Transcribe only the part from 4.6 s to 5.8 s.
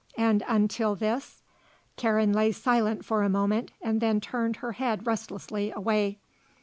head restlessly